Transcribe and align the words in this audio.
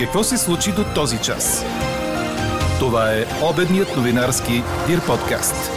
Какво 0.00 0.22
се 0.22 0.36
случи 0.36 0.70
до 0.72 0.84
този 0.94 1.22
час? 1.22 1.64
Това 2.78 3.12
е 3.12 3.24
обедният 3.52 3.96
новинарски 3.96 4.52
Дир 4.86 5.06
подкаст. 5.06 5.70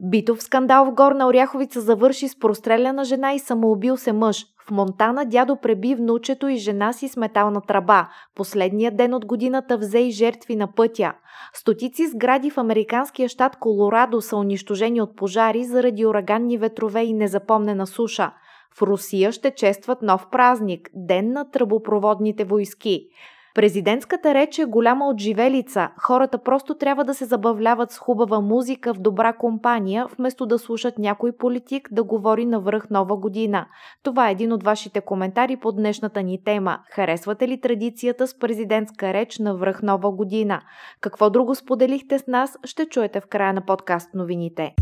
Битов 0.00 0.42
скандал 0.42 0.84
в 0.84 0.94
Горна 0.94 1.26
Оряховица 1.26 1.80
завърши 1.80 2.28
с 2.28 2.38
простреляна 2.38 3.04
жена 3.04 3.32
и 3.32 3.38
самоубил 3.38 3.96
се 3.96 4.12
мъж. 4.12 4.46
В 4.66 4.70
Монтана 4.70 5.24
дядо 5.24 5.56
преби 5.56 5.94
внучето 5.94 6.48
и 6.48 6.56
жена 6.56 6.92
си 6.92 7.08
с 7.08 7.16
метална 7.16 7.60
тръба. 7.60 8.08
Последният 8.34 8.96
ден 8.96 9.14
от 9.14 9.26
годината 9.26 9.78
взе 9.78 9.98
и 9.98 10.10
жертви 10.10 10.56
на 10.56 10.72
пътя. 10.74 11.12
Стотици 11.54 12.06
сгради 12.06 12.50
в 12.50 12.58
американския 12.58 13.28
щат 13.28 13.56
Колорадо 13.56 14.20
са 14.20 14.36
унищожени 14.36 15.00
от 15.00 15.16
пожари 15.16 15.64
заради 15.64 16.06
ураганни 16.06 16.58
ветрове 16.58 17.02
и 17.02 17.12
незапомнена 17.12 17.86
суша. 17.86 18.32
В 18.78 18.82
Русия 18.82 19.32
ще 19.32 19.50
честват 19.50 20.02
нов 20.02 20.26
празник– 20.30 20.90
Ден 20.94 21.32
на 21.32 21.50
тръбопроводните 21.50 22.44
войски. 22.44 23.08
Президентската 23.54 24.34
реч 24.34 24.58
е 24.58 24.64
голяма 24.64 25.08
отживелица. 25.08 25.88
Хората 26.00 26.38
просто 26.38 26.74
трябва 26.74 27.04
да 27.04 27.14
се 27.14 27.24
забавляват 27.24 27.90
с 27.90 27.98
хубава 27.98 28.40
музика 28.40 28.94
в 28.94 28.98
добра 28.98 29.32
компания, 29.32 30.06
вместо 30.18 30.46
да 30.46 30.58
слушат 30.58 30.98
някой 30.98 31.32
политик 31.32 31.88
да 31.92 32.04
говори 32.04 32.44
на 32.44 32.60
връх 32.60 32.90
нова 32.90 33.16
година. 33.16 33.66
Това 34.02 34.28
е 34.28 34.32
един 34.32 34.52
от 34.52 34.64
вашите 34.64 35.00
коментари 35.00 35.56
по 35.56 35.72
днешната 35.72 36.22
ни 36.22 36.44
тема. 36.44 36.78
Харесвате 36.90 37.48
ли 37.48 37.60
традицията 37.60 38.26
с 38.26 38.38
президентска 38.38 39.12
реч 39.12 39.38
на 39.38 39.56
връх 39.56 39.82
нова 39.82 40.12
година? 40.12 40.60
Какво 41.00 41.30
друго 41.30 41.54
споделихте 41.54 42.18
с 42.18 42.26
нас, 42.26 42.58
ще 42.64 42.86
чуете 42.86 43.20
в 43.20 43.26
края 43.26 43.52
на 43.52 43.66
подкаст 43.66 44.14
новините. 44.14 44.74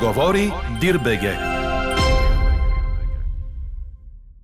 Говори 0.00 0.50
Дирбеге. 0.80 1.59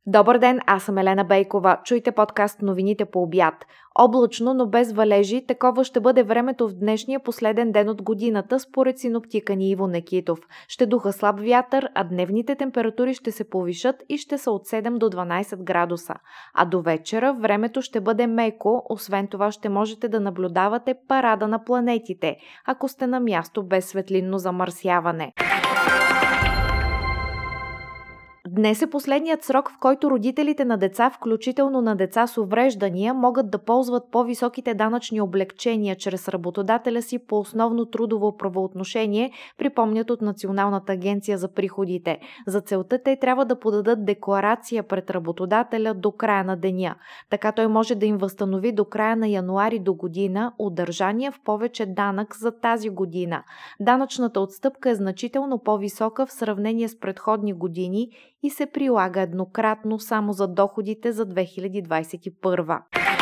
Добър 0.09 0.39
ден, 0.39 0.61
аз 0.67 0.83
съм 0.83 0.99
Елена 0.99 1.25
Бейкова. 1.25 1.79
Чуйте 1.85 2.12
подкаст 2.12 2.62
новините 2.62 3.05
по 3.05 3.23
обяд. 3.23 3.67
Облачно, 3.99 4.55
но 4.55 4.67
без 4.67 4.93
валежи, 4.93 5.47
такова 5.47 5.85
ще 5.85 6.01
бъде 6.01 6.23
времето 6.23 6.69
в 6.69 6.75
днешния 6.75 7.21
последен 7.21 7.73
ден 7.73 7.89
от 7.89 8.03
годината, 8.03 8.61
според 8.61 8.98
синоптика 8.98 9.57
ни 9.57 9.71
Иво 9.71 9.87
Некитов. 9.87 10.39
Ще 10.69 10.87
духа 10.87 11.13
слаб 11.13 11.41
вятър, 11.41 11.89
а 11.95 12.05
дневните 12.05 12.55
температури 12.55 13.15
ще 13.15 13.33
се 13.33 13.51
повишат 13.51 13.97
и 14.09 14.19
ще 14.19 14.39
са 14.39 14.51
от 14.51 14.67
7 14.67 14.98
до 14.98 15.11
12 15.11 15.63
градуса. 15.65 16.15
А 16.55 16.65
до 16.65 16.83
вечера 16.83 17.35
времето 17.41 17.83
ще 17.83 18.01
бъде 18.01 18.27
меко, 18.27 18.83
освен 18.91 19.29
това 19.29 19.53
ще 19.53 19.69
можете 19.69 20.09
да 20.09 20.20
наблюдавате 20.20 20.95
парада 21.09 21.48
на 21.48 21.65
планетите, 21.65 22.37
ако 22.67 22.89
сте 22.89 23.07
на 23.07 23.20
място 23.20 23.63
без 23.63 23.89
светлинно 23.89 24.39
замърсяване. 24.39 25.33
Днес 28.57 28.83
е 28.83 28.91
последният 28.91 29.45
срок, 29.45 29.71
в 29.71 29.79
който 29.81 30.11
родителите 30.11 30.65
на 30.65 30.77
деца, 30.77 31.11
включително 31.11 31.81
на 31.81 31.97
деца 31.97 32.27
с 32.27 32.39
увреждания, 32.39 33.15
могат 33.15 33.51
да 33.51 33.59
ползват 33.59 34.03
по-високите 34.11 34.75
данъчни 34.75 35.21
облегчения 35.21 35.97
чрез 35.97 36.29
работодателя 36.29 37.03
си 37.03 37.19
по 37.19 37.39
основно 37.39 37.87
трудово 37.87 38.37
правоотношение, 38.37 39.31
припомнят 39.59 40.11
от 40.11 40.23
Националната 40.23 40.93
агенция 40.93 41.39
за 41.39 41.48
приходите. 41.48 42.19
За 42.47 42.61
целта 42.61 43.03
те 43.03 43.17
трябва 43.17 43.45
да 43.45 43.61
подадат 43.61 44.05
декларация 44.05 44.83
пред 44.83 45.11
работодателя 45.11 45.95
до 45.95 46.13
края 46.13 46.45
на 46.45 46.57
деня. 46.57 46.95
Така 47.31 47.53
той 47.53 47.67
може 47.67 47.95
да 47.95 48.07
им 48.07 48.19
възстанови 48.19 48.73
до 48.73 48.85
края 48.85 49.17
на 49.17 49.29
януари 49.29 49.79
до 49.79 49.95
година 49.95 50.53
удържания 50.59 51.33
в 51.33 51.41
повече 51.45 51.87
данък 51.87 52.37
за 52.37 52.61
тази 52.61 52.89
година. 52.89 53.43
Данъчната 53.81 54.41
отстъпка 54.41 54.91
е 54.91 54.95
значително 54.95 55.59
по-висока 55.59 56.27
в 56.27 56.33
сравнение 56.33 56.89
с 56.89 57.01
предходни 57.01 57.53
години 57.53 58.09
и 58.47 58.50
се 58.50 58.66
прилага 58.66 59.20
еднократно 59.20 60.00
само 60.00 60.33
за 60.33 60.48
доходите 60.48 61.12
за 61.12 61.27
2021. 61.27 63.16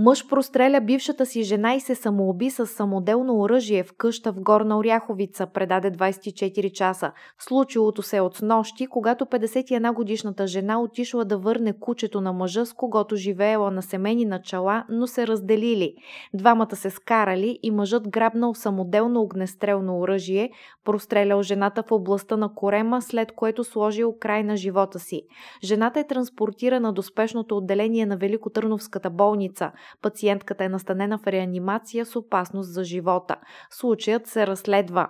Мъж 0.00 0.28
простреля 0.28 0.80
бившата 0.80 1.26
си 1.26 1.42
жена 1.42 1.74
и 1.74 1.80
се 1.80 1.94
самоуби 1.94 2.50
с 2.50 2.66
самоделно 2.66 3.40
оръжие 3.40 3.84
в 3.84 3.92
къща 3.92 4.32
в 4.32 4.40
Горна 4.40 4.78
Оряховица, 4.78 5.46
предаде 5.46 5.92
24 5.92 6.72
часа. 6.72 7.12
Случилото 7.38 8.02
се 8.02 8.20
от 8.20 8.42
нощи, 8.42 8.86
когато 8.86 9.26
51 9.26 9.94
годишната 9.94 10.46
жена 10.46 10.80
отишла 10.80 11.24
да 11.24 11.38
върне 11.38 11.72
кучето 11.80 12.20
на 12.20 12.32
мъжа, 12.32 12.66
с 12.66 12.72
когото 12.72 13.16
живеела 13.16 13.70
на 13.70 13.82
семейни 13.82 14.24
начала, 14.24 14.84
но 14.88 15.06
се 15.06 15.26
разделили. 15.26 15.94
Двамата 16.34 16.76
се 16.76 16.90
скарали 16.90 17.58
и 17.62 17.70
мъжът 17.70 18.08
грабнал 18.08 18.54
самоделно 18.54 19.20
огнестрелно 19.20 20.00
оръжие, 20.00 20.50
прострелял 20.84 21.42
жената 21.42 21.82
в 21.82 21.92
областта 21.92 22.36
на 22.36 22.54
корема, 22.54 23.02
след 23.02 23.32
което 23.32 23.64
сложил 23.64 24.14
край 24.20 24.42
на 24.42 24.56
живота 24.56 24.98
си. 24.98 25.22
Жената 25.64 26.00
е 26.00 26.06
транспортирана 26.06 26.92
до 26.92 27.02
спешното 27.02 27.56
отделение 27.56 28.06
на 28.06 28.16
Великотърновската 28.16 29.10
болница. 29.10 29.72
Пациентката 30.02 30.64
е 30.64 30.68
настанена 30.68 31.18
в 31.18 31.26
реанимация 31.26 32.06
с 32.06 32.16
опасност 32.16 32.72
за 32.72 32.84
живота. 32.84 33.36
Случаят 33.70 34.26
се 34.26 34.46
разследва 34.46 35.08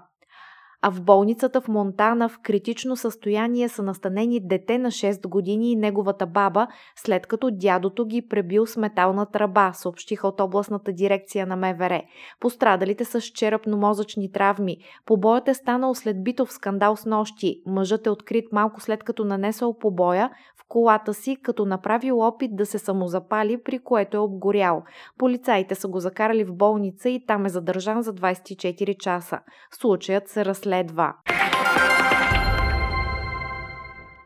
а 0.82 0.90
в 0.90 1.02
болницата 1.02 1.60
в 1.60 1.68
Монтана 1.68 2.28
в 2.28 2.38
критично 2.42 2.96
състояние 2.96 3.68
са 3.68 3.82
настанени 3.82 4.40
дете 4.40 4.78
на 4.78 4.90
6 4.90 5.28
години 5.28 5.72
и 5.72 5.76
неговата 5.76 6.26
баба, 6.26 6.66
след 6.96 7.26
като 7.26 7.50
дядото 7.52 8.04
ги 8.04 8.28
пребил 8.28 8.66
с 8.66 8.76
метална 8.76 9.26
тръба, 9.26 9.70
съобщиха 9.74 10.28
от 10.28 10.40
областната 10.40 10.92
дирекция 10.92 11.46
на 11.46 11.56
МВР. 11.56 12.02
Пострадалите 12.40 13.04
са 13.04 13.20
с 13.20 13.24
черепно-мозъчни 13.24 14.32
травми. 14.32 14.76
Побоят 15.06 15.48
е 15.48 15.54
станал 15.54 15.94
след 15.94 16.24
битов 16.24 16.52
скандал 16.52 16.96
с 16.96 17.06
нощи. 17.06 17.62
Мъжът 17.66 18.06
е 18.06 18.10
открит 18.10 18.52
малко 18.52 18.80
след 18.80 19.04
като 19.04 19.24
нанесъл 19.24 19.78
побоя 19.78 20.30
в 20.56 20.64
колата 20.68 21.14
си, 21.14 21.36
като 21.42 21.64
направил 21.64 22.20
опит 22.20 22.56
да 22.56 22.66
се 22.66 22.78
самозапали, 22.78 23.62
при 23.62 23.78
което 23.78 24.16
е 24.16 24.20
обгорял. 24.20 24.82
Полицаите 25.18 25.74
са 25.74 25.88
го 25.88 26.00
закарали 26.00 26.44
в 26.44 26.54
болница 26.54 27.08
и 27.08 27.26
там 27.26 27.46
е 27.46 27.48
задържан 27.48 28.02
за 28.02 28.14
24 28.14 28.96
часа. 28.98 29.40
Случаят 29.70 30.28
се 30.28 30.44
разследва 30.44 30.67
следва. 30.68 31.14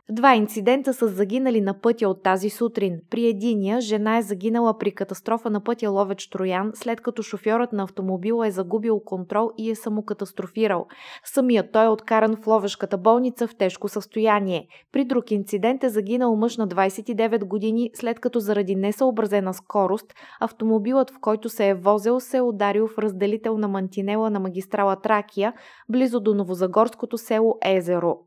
Два 0.09 0.35
инцидента 0.35 0.93
са 0.93 1.07
загинали 1.07 1.61
на 1.61 1.81
пътя 1.81 2.09
от 2.09 2.23
тази 2.23 2.49
сутрин. 2.49 2.99
При 3.09 3.25
единия 3.25 3.81
жена 3.81 4.17
е 4.17 4.21
загинала 4.21 4.77
при 4.77 4.91
катастрофа 4.91 5.49
на 5.49 5.63
пътя 5.63 5.89
Ловеч 5.89 6.29
Троян, 6.29 6.71
след 6.73 7.01
като 7.01 7.23
шофьорът 7.23 7.73
на 7.73 7.83
автомобила 7.83 8.47
е 8.47 8.51
загубил 8.51 8.99
контрол 9.05 9.51
и 9.57 9.69
е 9.69 9.75
самокатастрофирал. 9.75 10.85
Самият 11.25 11.71
той 11.73 11.85
е 11.85 11.89
откаран 11.89 12.35
в 12.35 12.47
Ловешката 12.47 12.97
болница 12.97 13.47
в 13.47 13.55
тежко 13.55 13.87
състояние. 13.87 14.67
При 14.91 15.05
друг 15.05 15.31
инцидент 15.31 15.83
е 15.83 15.89
загинал 15.89 16.35
мъж 16.35 16.57
на 16.57 16.67
29 16.67 17.45
години, 17.45 17.89
след 17.93 18.19
като 18.19 18.39
заради 18.39 18.75
несъобразена 18.75 19.53
скорост 19.53 20.13
автомобилът, 20.41 21.11
в 21.11 21.19
който 21.21 21.49
се 21.49 21.67
е 21.67 21.73
возел, 21.73 22.19
се 22.19 22.37
е 22.37 22.41
ударил 22.41 22.87
в 22.87 22.97
разделителна 22.97 23.67
мантинела 23.67 24.29
на 24.29 24.39
магистрала 24.39 25.01
Тракия, 25.01 25.53
близо 25.89 26.19
до 26.19 26.33
новозагорското 26.33 27.17
село 27.17 27.57
Езеро. 27.65 28.17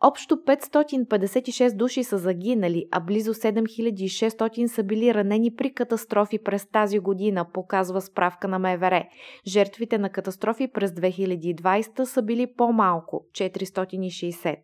Общо 0.00 0.36
556 0.36 1.76
души 1.76 2.04
са 2.04 2.18
загинали, 2.18 2.84
а 2.92 3.00
близо 3.00 3.34
7600 3.34 4.66
са 4.66 4.82
били 4.82 5.14
ранени 5.14 5.54
при 5.56 5.74
катастрофи 5.74 6.38
през 6.44 6.66
тази 6.66 6.98
година, 6.98 7.46
показва 7.52 8.00
справка 8.00 8.48
на 8.48 8.58
МВР. 8.58 9.04
Жертвите 9.46 9.98
на 9.98 10.10
катастрофи 10.10 10.68
през 10.74 10.90
2020 10.90 12.04
са 12.04 12.22
били 12.22 12.46
по-малко 12.56 13.26
460. 13.32 14.56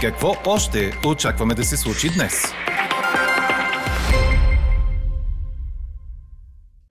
Какво 0.00 0.32
още 0.46 0.92
очакваме 1.06 1.54
да 1.54 1.64
се 1.64 1.76
случи 1.76 2.08
днес? 2.16 2.52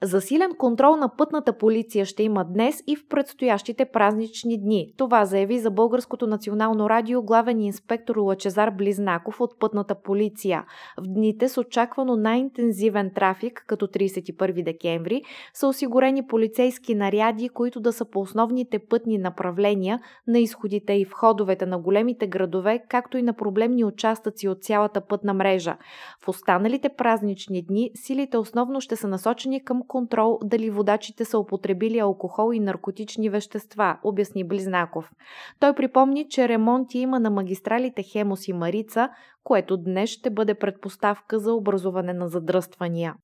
Засилен 0.06 0.56
контрол 0.58 0.96
на 0.96 1.16
пътната 1.16 1.58
полиция 1.58 2.06
ще 2.06 2.24
има 2.24 2.46
днес 2.46 2.84
и 2.88 2.96
в 2.96 3.08
предстоящите 3.10 3.86
празнични 3.86 4.62
дни. 4.62 4.94
Това 4.98 5.26
заяви 5.26 5.60
за 5.60 5.72
Българското 5.72 6.28
национално 6.28 6.90
радио 6.90 7.24
главен 7.24 7.62
инспектор 7.62 8.18
Лачезар 8.18 8.72
Близнаков 8.72 9.42
от 9.42 9.60
пътната 9.60 9.96
полиция. 9.96 10.66
В 10.98 11.04
дните 11.08 11.50
с 11.50 11.58
очаквано 11.58 12.16
най-интензивен 12.16 13.12
трафик, 13.16 13.64
като 13.68 13.88
31 13.88 14.64
декември, 14.64 15.22
са 15.54 15.68
осигурени 15.68 16.28
полицейски 16.28 16.96
наряди, 16.96 17.50
които 17.50 17.80
да 17.80 17.94
са 17.94 18.06
по 18.06 18.20
основните 18.20 18.80
пътни 18.80 19.18
направления 19.18 20.00
на 20.28 20.40
изходите 20.40 20.94
и 20.94 21.06
входовете 21.06 21.66
на 21.66 21.80
големите 21.80 22.28
градове, 22.28 22.84
както 22.90 23.18
и 23.18 23.22
на 23.22 23.34
проблемни 23.34 23.84
участъци 23.84 24.48
от 24.48 24.64
цялата 24.64 25.02
пътна 25.02 25.34
мрежа. 25.34 25.78
В 26.26 26.28
останалите 26.28 26.90
празнични 26.98 27.62
дни 27.62 27.92
силите 27.96 28.38
основно 28.38 28.82
ще 28.82 28.96
са 28.96 29.08
насочени 29.08 29.64
към 29.64 29.82
контрол 29.96 30.40
дали 30.44 30.70
водачите 30.70 31.26
са 31.26 31.40
употребили 31.40 32.00
алкохол 32.00 32.54
и 32.54 32.60
наркотични 32.60 33.30
вещества, 33.30 33.98
обясни 34.04 34.44
Близнаков. 34.44 35.12
Той 35.60 35.74
припомни, 35.74 36.30
че 36.30 36.50
ремонти 36.50 37.00
има 37.00 37.20
на 37.20 37.30
магистралите 37.30 38.04
Хемос 38.04 38.48
и 38.48 38.54
Марица, 38.54 39.10
което 39.44 39.78
днес 39.78 40.10
ще 40.10 40.30
бъде 40.30 40.54
предпоставка 40.54 41.40
за 41.40 41.54
образуване 41.54 42.14
на 42.14 42.28
задръствания. 42.28 43.16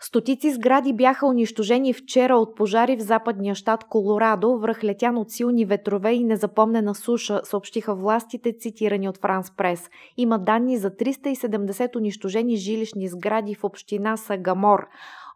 Стотици 0.00 0.50
сгради 0.50 0.92
бяха 0.92 1.26
унищожени 1.26 1.92
вчера 1.92 2.36
от 2.36 2.56
пожари 2.56 2.96
в 2.96 3.00
западния 3.00 3.54
щат 3.54 3.84
Колорадо, 3.84 4.58
връхлетян 4.58 5.16
от 5.16 5.30
силни 5.30 5.64
ветрове 5.64 6.12
и 6.12 6.24
незапомнена 6.24 6.94
суша, 6.94 7.40
съобщиха 7.44 7.94
властите, 7.94 8.52
цитирани 8.58 9.08
от 9.08 9.18
Франс 9.18 9.50
Прес. 9.56 9.90
Има 10.16 10.38
данни 10.38 10.76
за 10.76 10.90
370 10.90 11.96
унищожени 11.96 12.56
жилищни 12.56 13.08
сгради 13.08 13.54
в 13.54 13.64
община 13.64 14.16
Сагамор. 14.16 14.86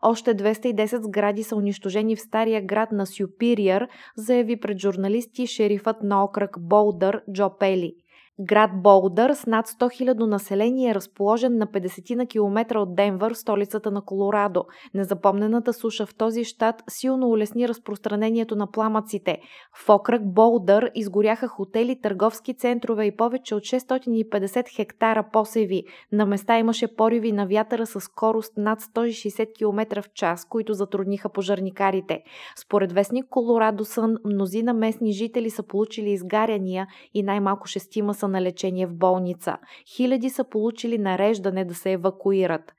Още 0.03 0.35
210 0.35 1.01
сгради 1.01 1.43
са 1.43 1.57
унищожени 1.57 2.17
в 2.17 2.21
стария 2.21 2.63
град 2.63 2.93
на 2.93 3.07
Сюпириер, 3.07 3.89
заяви 4.17 4.61
пред 4.61 4.79
журналисти 4.79 5.47
шерифът 5.47 5.97
на 6.03 6.25
окръг 6.25 6.57
Болдър 6.61 7.23
Джо 7.33 7.51
Пели. 7.59 7.95
Град 8.41 8.71
Болдър 8.83 9.35
с 9.35 9.47
над 9.47 9.69
100 9.69 10.13
000 10.13 10.27
население 10.27 10.91
е 10.91 10.95
разположен 10.95 11.59
на 11.59 11.67
50 11.67 12.15
на 12.15 12.27
километра 12.27 12.81
от 12.81 12.95
Денвър, 12.95 13.33
столицата 13.33 13.91
на 13.91 14.03
Колорадо. 14.05 14.65
Незапомнената 14.95 15.73
суша 15.73 16.07
в 16.07 16.15
този 16.15 16.45
щат 16.45 16.83
силно 16.91 17.29
улесни 17.29 17.69
разпространението 17.69 18.57
на 18.57 18.71
пламъците. 18.71 19.39
В 19.85 19.89
окръг 19.89 20.23
Болдър 20.25 20.91
изгоряха 20.95 21.49
хотели, 21.49 22.01
търговски 22.01 22.55
центрове 22.55 23.05
и 23.05 23.17
повече 23.17 23.55
от 23.55 23.63
650 23.63 24.69
хектара 24.77 25.25
посеви. 25.33 25.85
На 26.13 26.27
места 26.27 26.59
имаше 26.59 26.97
пориви 26.97 27.33
на 27.33 27.47
вятъра 27.47 27.87
с 27.87 28.01
скорост 28.01 28.53
над 28.57 28.81
160 28.81 29.55
км 29.55 30.03
в 30.03 30.13
час, 30.13 30.45
които 30.49 30.75
затрудниха 30.75 31.29
пожарникарите. 31.29 32.23
Според 32.57 32.93
вестник 32.93 33.27
Колорадо 33.31 33.85
Сън, 33.85 34.17
мнозина 34.25 34.75
местни 34.75 35.13
жители 35.13 35.51
са 35.51 35.63
получили 35.63 36.11
изгаряния 36.11 36.87
и 37.15 37.23
най-малко 37.23 37.67
шестима 37.67 38.15
са 38.23 38.29
на 38.29 38.43
лечение 38.43 38.87
в 38.87 38.95
болница. 38.95 39.57
Хиляди 39.97 40.31
са 40.31 40.45
получили 40.45 40.99
нареждане 40.99 41.65
да 41.65 41.75
се 41.75 41.93
евакуират. 41.93 42.73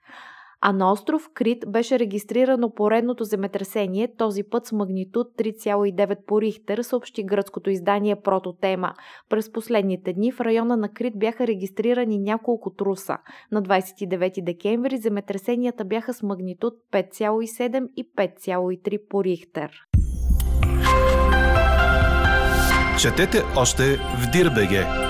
А 0.66 0.72
на 0.72 0.92
остров 0.92 1.30
Крит 1.34 1.63
беше 1.68 2.00
регистрирано 2.00 2.74
поредното 2.74 3.24
земетресение, 3.24 4.16
този 4.18 4.44
път 4.44 4.66
с 4.66 4.72
магнитуд 4.72 5.28
3,9 5.38 6.25
по 6.25 6.42
Рихтер, 6.42 6.81
съобщи 6.81 7.24
гръцкото 7.24 7.69
издание 7.69 8.22
Прототема. 8.22 8.94
През 9.30 9.51
последните 9.51 10.13
дни 10.13 10.31
в 10.31 10.42
района 10.42 10.78
на 10.78 10.90
Крит 10.90 11.19
бяха 11.19 11.48
регистрирани 11.48 12.19
няколко 12.19 12.69
труса. 12.69 13.18
На 13.51 13.62
29 13.62 14.44
декември 14.44 14.98
земетресенията 14.98 15.86
бяха 15.86 16.13
с 16.13 16.24
магнитуд 16.24 16.74
5,7 16.92 17.88
и 17.96 18.12
5,3 18.13 19.07
по 19.10 19.24
Рихтер. 19.24 19.72
Четете 23.01 23.44
още 23.57 23.84
в 23.84 24.31
Дирбеге! 24.31 25.02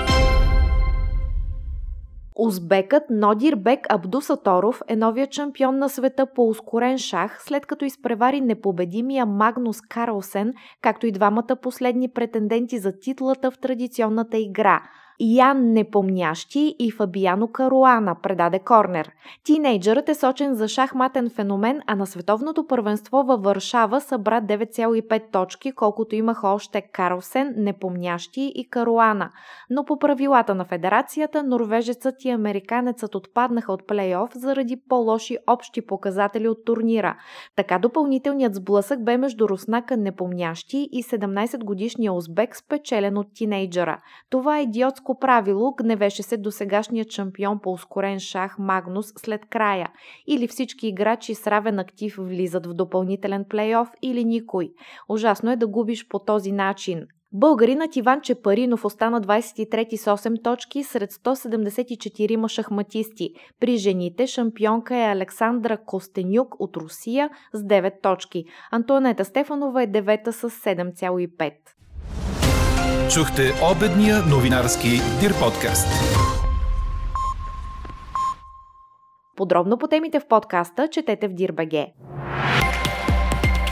Узбекът 2.36 3.02
Нодирбек 3.10 3.86
Абдусаторов 3.88 4.82
е 4.88 4.96
новият 4.96 5.32
шампион 5.32 5.78
на 5.78 5.88
света 5.88 6.26
по 6.34 6.48
ускорен 6.48 6.98
шах, 6.98 7.42
след 7.42 7.66
като 7.66 7.84
изпревари 7.84 8.40
непобедимия 8.40 9.26
Магнус 9.26 9.80
Карлсен, 9.80 10.54
както 10.82 11.06
и 11.06 11.12
двамата 11.12 11.56
последни 11.62 12.08
претенденти 12.08 12.78
за 12.78 12.98
титлата 12.98 13.50
в 13.50 13.58
традиционната 13.58 14.38
игра– 14.38 14.82
Ян 15.20 15.72
Непомнящи 15.72 16.76
и 16.78 16.90
Фабиано 16.90 17.48
Каруана 17.48 18.16
предаде 18.22 18.58
Корнер. 18.58 19.10
Тинейджърът 19.44 20.08
е 20.08 20.14
сочен 20.14 20.54
за 20.54 20.68
шахматен 20.68 21.30
феномен, 21.30 21.80
а 21.86 21.94
на 21.94 22.06
световното 22.06 22.66
първенство 22.66 23.22
във 23.22 23.42
Варшава 23.42 24.00
събра 24.00 24.40
9,5 24.40 25.32
точки, 25.32 25.72
колкото 25.72 26.14
имаха 26.14 26.48
още 26.48 26.80
Карлсен, 26.80 27.54
Непомнящи 27.56 28.52
и 28.54 28.68
Каруана. 28.70 29.30
Но 29.70 29.84
по 29.84 29.98
правилата 29.98 30.54
на 30.54 30.64
федерацията, 30.64 31.42
норвежецът 31.42 32.24
и 32.24 32.30
американецът 32.30 33.14
отпаднаха 33.14 33.72
от 33.72 33.86
плейоф 33.86 34.30
заради 34.34 34.76
по-лоши 34.88 35.38
общи 35.46 35.86
показатели 35.86 36.48
от 36.48 36.64
турнира. 36.64 37.16
Така 37.56 37.78
допълнителният 37.78 38.54
сблъсък 38.54 39.04
бе 39.04 39.16
между 39.16 39.48
Руснака 39.48 39.96
Непомнящи 39.96 40.88
и 40.92 41.02
17-годишния 41.02 42.12
узбек, 42.12 42.56
спечелен 42.56 43.18
от 43.18 43.26
тинейджъра. 43.34 44.00
Това 44.30 44.58
е 44.58 44.62
идиотско 44.62 45.03
шахматско 45.04 45.18
правило 45.18 45.74
гневеше 45.74 46.22
се 46.22 46.36
до 46.36 46.50
сегашният 46.50 47.10
шампион 47.10 47.58
по 47.60 47.72
ускорен 47.72 48.20
шах 48.20 48.58
Магнус 48.58 49.12
след 49.16 49.46
края. 49.50 49.88
Или 50.26 50.48
всички 50.48 50.88
играчи 50.88 51.34
с 51.34 51.46
равен 51.46 51.78
актив 51.78 52.14
влизат 52.18 52.66
в 52.66 52.74
допълнителен 52.74 53.44
плейоф, 53.48 53.88
или 54.02 54.24
никой. 54.24 54.72
Ужасно 55.08 55.50
е 55.50 55.56
да 55.56 55.66
губиш 55.66 56.08
по 56.08 56.18
този 56.18 56.52
начин. 56.52 57.06
Българинът 57.32 57.96
Иван 57.96 58.20
Чепаринов 58.20 58.84
остана 58.84 59.20
23 59.20 59.96
с 59.96 60.04
8 60.04 60.42
точки 60.44 60.82
сред 60.82 61.12
174 61.12 62.48
шахматисти. 62.48 63.30
При 63.60 63.76
жените 63.76 64.26
шампионка 64.26 64.96
е 64.96 65.12
Александра 65.12 65.78
Костенюк 65.86 66.54
от 66.58 66.76
Русия 66.76 67.30
с 67.52 67.62
9 67.62 68.02
точки. 68.02 68.44
Антуанета 68.72 69.24
Стефанова 69.24 69.82
е 69.82 69.86
9 69.86 70.30
с 70.30 70.50
7,5. 70.50 71.83
Чухте 73.14 73.52
обедния 73.62 74.22
новинарски 74.22 74.88
Дир 75.20 75.32
подкаст. 75.40 75.88
Подробно 79.36 79.78
по 79.78 79.88
темите 79.88 80.20
в 80.20 80.28
подкаста 80.28 80.88
четете 80.92 81.28
в 81.28 81.34
Дирбеге. 81.34 81.86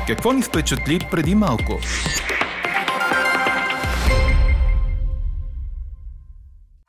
Какво 0.07 0.33
ни 0.33 0.43
впечатли 0.43 0.99
преди 1.11 1.35
малко? 1.35 1.79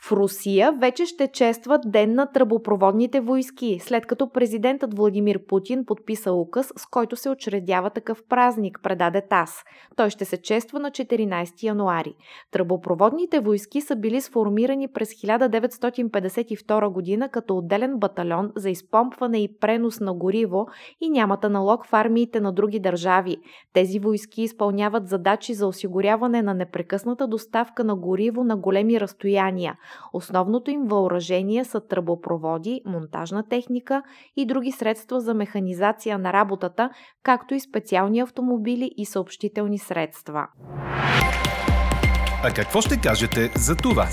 В 0.04 0.12
Русия 0.12 0.72
вече 0.72 1.06
ще 1.06 1.28
честват 1.28 1.82
Ден 1.86 2.16
на 2.16 2.32
тръбопроводните 2.32 3.22
войски, 3.22 3.80
след 3.82 4.06
като 4.06 4.30
президентът 4.30 4.98
Владимир 4.98 5.46
Путин 5.46 5.86
подписа 5.86 6.34
указ, 6.34 6.74
с 6.78 6.86
който 6.86 7.16
се 7.16 7.30
очредява 7.30 7.90
такъв 7.90 8.24
празник, 8.30 8.80
предаде 8.84 9.22
ТАС. 9.30 9.64
Той 9.96 10.10
ще 10.10 10.26
се 10.26 10.42
чества 10.42 10.80
на 10.80 10.92
14 10.92 11.64
януари. 11.64 12.14
Тръбопроводните 12.52 13.40
войски 13.40 13.82
са 13.82 13.96
били 13.96 14.22
сформирани 14.22 14.88
през 14.88 15.10
1952 15.10 16.92
година 16.92 17.30
като 17.30 17.58
отделен 17.58 17.98
батальон 17.98 18.52
за 18.56 18.70
изпомпване 18.70 19.44
и 19.44 19.58
пренос 19.60 20.00
на 20.00 20.14
гориво 20.14 20.68
и 21.02 21.10
нямат 21.10 21.44
аналог 21.46 21.86
в 21.86 21.94
армиите 21.94 22.40
на 22.40 22.54
други 22.54 22.80
държави. 22.80 23.38
Тези 23.74 24.00
войски 24.00 24.42
изпълняват 24.42 25.08
задачи 25.08 25.54
за 25.54 25.68
осигуряване 25.68 26.42
на 26.42 26.54
непрекъсната 26.54 27.28
доставка 27.28 27.84
на 27.84 27.96
гориво 27.96 28.44
на 28.44 28.58
големи 28.58 29.00
разстояния– 29.00 29.78
Основното 30.14 30.72
им 30.72 30.82
въоръжение 30.86 31.66
са 31.66 31.88
тръбопроводи, 31.88 32.82
монтажна 32.86 33.44
техника 33.50 34.04
и 34.36 34.46
други 34.46 34.72
средства 34.72 35.22
за 35.22 35.34
механизация 35.34 36.18
на 36.18 36.34
работата, 36.34 36.90
както 37.24 37.54
и 37.54 37.60
специални 37.60 38.20
автомобили 38.20 38.92
и 38.98 39.06
съобщителни 39.06 39.80
средства. 39.80 40.48
А 42.46 42.54
какво 42.56 42.82
ще 42.82 43.02
кажете 43.02 43.52
за 43.56 43.76
това? 43.76 44.08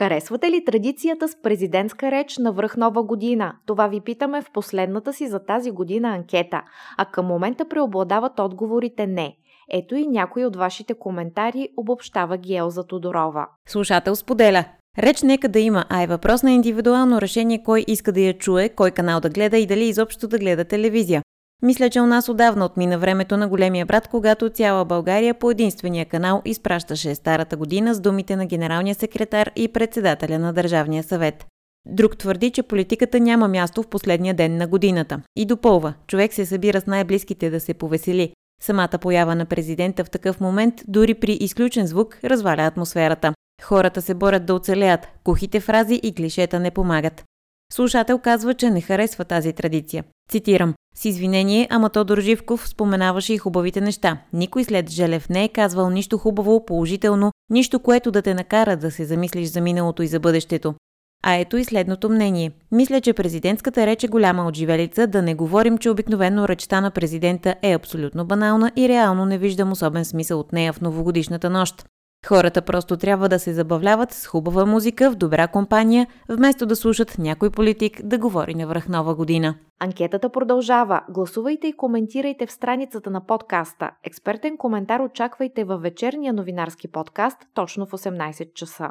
Харесвате 0.00 0.50
ли 0.50 0.64
традицията 0.64 1.28
с 1.28 1.42
президентска 1.42 2.10
реч 2.10 2.38
на 2.38 2.52
връх 2.52 2.76
нова 2.76 3.02
година? 3.02 3.56
Това 3.66 3.86
ви 3.86 4.00
питаме 4.00 4.42
в 4.42 4.50
последната 4.52 5.12
си 5.12 5.26
за 5.26 5.44
тази 5.44 5.70
година 5.70 6.08
анкета, 6.08 6.62
а 6.98 7.04
към 7.04 7.26
момента 7.26 7.68
преобладават 7.68 8.40
отговорите 8.40 9.06
не– 9.06 9.36
ето 9.70 9.94
и 9.94 10.06
някои 10.06 10.44
от 10.44 10.56
вашите 10.56 10.94
коментари 10.94 11.68
обобщава 11.76 12.36
Гелза 12.36 12.82
Тодорова. 12.82 13.46
Слушател 13.68 14.16
споделя. 14.16 14.64
Реч 14.98 15.22
нека 15.22 15.48
да 15.48 15.60
има, 15.60 15.84
а 15.88 16.02
е 16.02 16.06
въпрос 16.06 16.42
на 16.42 16.52
индивидуално 16.52 17.20
решение 17.20 17.62
кой 17.62 17.84
иска 17.88 18.12
да 18.12 18.20
я 18.20 18.38
чуе, 18.38 18.68
кой 18.68 18.90
канал 18.90 19.20
да 19.20 19.30
гледа 19.30 19.58
и 19.58 19.66
дали 19.66 19.84
изобщо 19.84 20.28
да 20.28 20.38
гледа 20.38 20.64
телевизия. 20.64 21.22
Мисля, 21.62 21.90
че 21.90 22.00
у 22.00 22.06
нас 22.06 22.28
отдавна 22.28 22.64
отмина 22.64 22.98
времето 22.98 23.36
на 23.36 23.48
големия 23.48 23.86
брат, 23.86 24.08
когато 24.08 24.50
цяла 24.50 24.84
България 24.84 25.34
по 25.34 25.50
единствения 25.50 26.06
канал 26.06 26.42
изпращаше 26.44 27.14
старата 27.14 27.56
година 27.56 27.94
с 27.94 28.00
думите 28.00 28.36
на 28.36 28.46
генералния 28.46 28.94
секретар 28.94 29.50
и 29.56 29.68
председателя 29.68 30.38
на 30.38 30.52
Държавния 30.52 31.02
съвет. 31.02 31.46
Друг 31.86 32.16
твърди, 32.18 32.50
че 32.50 32.62
политиката 32.62 33.20
няма 33.20 33.48
място 33.48 33.82
в 33.82 33.88
последния 33.88 34.34
ден 34.34 34.56
на 34.56 34.66
годината. 34.66 35.20
И 35.36 35.46
допълва, 35.46 35.94
човек 36.06 36.32
се 36.34 36.46
събира 36.46 36.80
с 36.80 36.86
най-близките 36.86 37.50
да 37.50 37.60
се 37.60 37.74
повесели. 37.74 38.32
Самата 38.60 38.98
поява 39.00 39.34
на 39.34 39.46
президента 39.46 40.04
в 40.04 40.10
такъв 40.10 40.40
момент, 40.40 40.74
дори 40.88 41.14
при 41.14 41.32
изключен 41.32 41.86
звук, 41.86 42.18
разваля 42.24 42.62
атмосферата. 42.62 43.32
Хората 43.62 44.02
се 44.02 44.14
борят 44.14 44.46
да 44.46 44.54
оцелеят, 44.54 45.08
кухите 45.24 45.60
фрази 45.60 46.00
и 46.02 46.14
клишета 46.14 46.60
не 46.60 46.70
помагат. 46.70 47.24
Слушател 47.72 48.18
казва, 48.18 48.54
че 48.54 48.70
не 48.70 48.80
харесва 48.80 49.24
тази 49.24 49.52
традиция. 49.52 50.04
Цитирам. 50.30 50.74
С 50.94 51.04
извинение, 51.04 51.66
ама 51.70 51.90
Тодор 51.90 52.20
Живков 52.20 52.68
споменаваше 52.68 53.34
и 53.34 53.38
хубавите 53.38 53.80
неща. 53.80 54.18
Никой 54.32 54.64
след 54.64 54.90
Желев 54.90 55.28
не 55.28 55.44
е 55.44 55.48
казвал 55.48 55.90
нищо 55.90 56.18
хубаво, 56.18 56.64
положително, 56.64 57.32
нищо, 57.50 57.80
което 57.80 58.10
да 58.10 58.22
те 58.22 58.34
накара 58.34 58.76
да 58.76 58.90
се 58.90 59.04
замислиш 59.04 59.48
за 59.48 59.60
миналото 59.60 60.02
и 60.02 60.06
за 60.06 60.20
бъдещето. 60.20 60.74
А 61.22 61.34
ето 61.34 61.56
и 61.56 61.64
следното 61.64 62.08
мнение. 62.08 62.52
Мисля, 62.72 63.00
че 63.00 63.12
президентската 63.12 63.86
реч 63.86 64.04
е 64.04 64.08
голяма 64.08 64.46
отживелица, 64.46 65.06
да 65.06 65.22
не 65.22 65.34
говорим, 65.34 65.78
че 65.78 65.90
обикновено 65.90 66.48
речта 66.48 66.80
на 66.80 66.90
президента 66.90 67.54
е 67.62 67.72
абсолютно 67.72 68.24
банална 68.24 68.72
и 68.76 68.88
реално 68.88 69.24
не 69.24 69.38
виждам 69.38 69.72
особен 69.72 70.04
смисъл 70.04 70.40
от 70.40 70.52
нея 70.52 70.72
в 70.72 70.80
новогодишната 70.80 71.50
нощ. 71.50 71.84
Хората 72.26 72.62
просто 72.62 72.96
трябва 72.96 73.28
да 73.28 73.38
се 73.38 73.52
забавляват 73.52 74.12
с 74.12 74.26
хубава 74.26 74.66
музика 74.66 75.10
в 75.10 75.14
добра 75.14 75.48
компания, 75.48 76.06
вместо 76.28 76.66
да 76.66 76.76
слушат 76.76 77.18
някой 77.18 77.50
политик 77.50 78.00
да 78.04 78.18
говори 78.18 78.54
на 78.54 78.66
връх 78.66 78.88
нова 78.88 79.14
година. 79.14 79.54
Анкетата 79.78 80.28
продължава. 80.28 81.00
Гласувайте 81.10 81.66
и 81.66 81.72
коментирайте 81.72 82.46
в 82.46 82.52
страницата 82.52 83.10
на 83.10 83.26
подкаста. 83.26 83.90
Експертен 84.04 84.56
коментар 84.56 85.00
очаквайте 85.00 85.64
във 85.64 85.82
вечерния 85.82 86.32
новинарски 86.32 86.88
подкаст 86.88 87.38
точно 87.54 87.86
в 87.86 87.90
18 87.90 88.54
часа. 88.54 88.90